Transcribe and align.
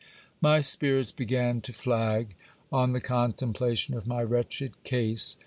My 0.41 0.61
spirits 0.61 1.11
began 1.11 1.61
to 1.61 1.71
flag, 1.71 2.33
on 2.71 2.91
the 2.93 2.99
contemplation 3.01 3.93
of 3.93 4.07
my 4.07 4.23
wretched 4.23 4.83
case. 4.83 5.37